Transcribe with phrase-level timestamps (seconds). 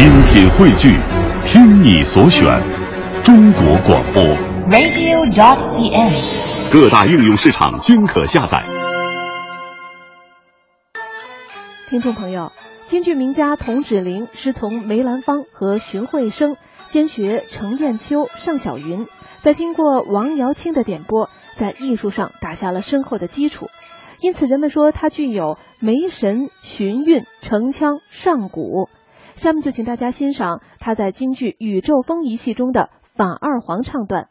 [0.00, 0.98] 精品汇聚，
[1.44, 2.58] 听你所选，
[3.22, 4.22] 中国广播。
[4.70, 6.72] radio.cn。
[6.72, 8.64] 各大应用市场均可下载。
[11.90, 12.50] 听众朋友，
[12.86, 16.56] 京剧名家童芷苓师从梅兰芳和荀慧生，
[16.86, 19.06] 兼学程砚秋、尚小云，
[19.40, 23.68] 在经过王瑶卿的点拨，在艺术上打下了深厚的基础。
[24.20, 28.88] 因此，人们说他具有梅神、荀韵、程腔、上古。
[29.40, 34.28] 下面就请大家欣赏他在京剧《宇宙风》一戏中的反二黄唱段。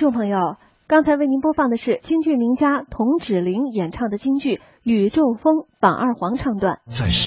[0.00, 0.56] 众朋友，
[0.88, 6.80] 刚才为您播放的是京剧名家童芷苓演唱的京剧《宇宙风》榜二黄唱段。